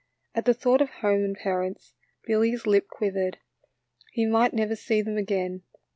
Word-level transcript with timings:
At 0.33 0.45
the 0.45 0.55
thought 0.55 0.81
of 0.81 0.89
home 0.89 1.23
and 1.23 1.35
parents, 1.37 1.93
Billy's 2.25 2.65
lip 2.65 2.87
quivered,— 2.89 3.37
he 4.15 4.25
might 4.25 4.51
never 4.51 4.75
see 4.75 5.03
them 5.03 5.15
again. 5.15 5.61